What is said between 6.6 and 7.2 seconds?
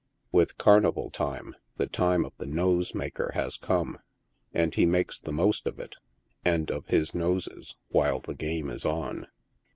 of his